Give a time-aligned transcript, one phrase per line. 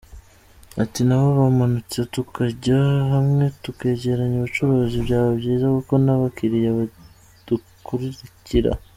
[0.83, 2.79] Ati “Nabo bamanutse tukajya
[3.13, 8.71] hamwe tukegeranya ubucuruzi, byaba byiza kuko n’abakiriya badukurikira.